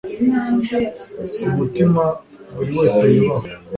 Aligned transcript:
umutima 1.49 2.03
buri 2.55 2.71
wese 2.77 3.03
yubaha 3.13 3.47